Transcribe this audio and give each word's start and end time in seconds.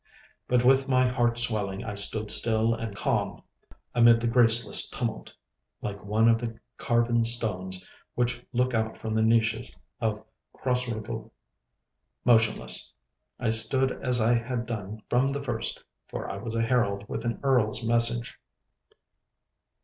But 0.47 0.65
with 0.65 0.87
my 0.89 1.07
heart 1.07 1.37
swelling 1.37 1.83
I 1.85 1.93
stood 1.93 2.31
still 2.31 2.73
and 2.73 2.95
calm 2.95 3.43
amid 3.93 4.19
the 4.19 4.25
graceless 4.25 4.89
tumult, 4.89 5.31
like 5.83 6.03
one 6.03 6.27
of 6.27 6.39
the 6.41 6.59
carven 6.79 7.23
stones 7.23 7.87
which 8.15 8.43
look 8.51 8.73
out 8.73 8.97
from 8.97 9.13
the 9.13 9.21
niches 9.21 9.75
of 9.99 10.25
Crossraguel. 10.55 11.29
Motionless 12.25 12.95
I 13.39 13.51
stood 13.51 13.91
as 14.03 14.19
I 14.19 14.39
had 14.39 14.65
done 14.65 15.03
from 15.07 15.27
the 15.27 15.43
first, 15.43 15.83
for 16.07 16.27
I 16.27 16.37
was 16.37 16.55
a 16.55 16.63
herald 16.63 17.07
with 17.07 17.23
an 17.23 17.39
Earl's 17.43 17.87
message. 17.87 18.39